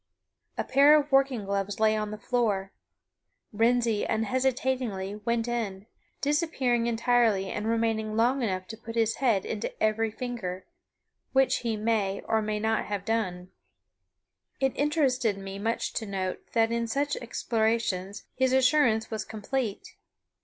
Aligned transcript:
A 0.57 0.63
pair 0.63 0.99
of 0.99 1.11
working 1.11 1.45
gloves 1.45 1.79
lay 1.79 1.95
upon 1.95 2.09
the 2.09 2.17
floor. 2.17 2.71
Wrensie 3.53 4.03
unhesitatingly 4.03 5.17
went 5.25 5.47
in, 5.47 5.85
disappearing 6.21 6.87
entirely 6.87 7.51
and 7.51 7.67
remaining 7.67 8.15
long 8.15 8.41
enough 8.41 8.65
to 8.69 8.77
put 8.77 8.95
his 8.95 9.17
head 9.17 9.45
into 9.45 9.69
every 9.79 10.09
finger 10.09 10.65
which 11.33 11.57
he 11.57 11.77
may, 11.77 12.21
or 12.21 12.41
may 12.41 12.59
not 12.59 12.85
have 12.85 13.05
done. 13.05 13.51
It 14.59 14.73
interested 14.75 15.37
me 15.37 15.59
much 15.59 15.93
to 15.93 16.07
note 16.07 16.51
that 16.53 16.71
in 16.71 16.87
such 16.87 17.15
explorations 17.17 18.23
his 18.33 18.53
assurance 18.53 19.11
was 19.11 19.23
complete. 19.23 19.97